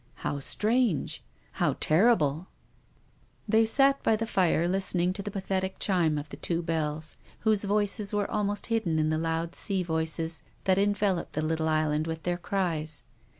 "How 0.25 0.39
strange! 0.39 1.23
How 1.51 1.73
terrible!" 1.79 2.47
They 3.47 3.67
sat 3.67 4.01
by 4.01 4.15
the 4.15 4.25
fire 4.25 4.67
listening 4.67 5.13
to 5.13 5.21
the 5.21 5.29
pathetic 5.29 5.77
chime 5.77 6.17
of 6.17 6.29
the 6.29 6.37
two 6.37 6.63
bells, 6.63 7.17
whose 7.41 7.65
voices 7.65 8.11
were 8.11 8.31
almost 8.31 8.65
hidden 8.65 8.97
in 8.97 9.11
the 9.11 9.19
loud 9.19 9.53
sea 9.53 9.83
voices 9.83 10.41
that 10.63 10.79
enveloped 10.79 11.33
the 11.33 11.43
little 11.43 11.69
island 11.69 12.07
with 12.07 12.23
their 12.23 12.37
cries. 12.39 13.03